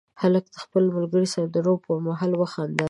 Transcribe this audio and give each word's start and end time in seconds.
هلک 0.21 0.45
د 0.53 0.55
خپل 0.63 0.83
ملګري 0.95 1.27
سره 1.33 1.45
د 1.49 1.57
لوبو 1.65 1.83
پر 1.85 1.97
مهال 2.05 2.31
وخندل. 2.35 2.79